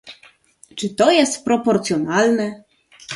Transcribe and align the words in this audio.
Czy 0.75 0.89
to 0.95 1.11
jest 1.11 1.45
proporcjonalne? 1.45 2.63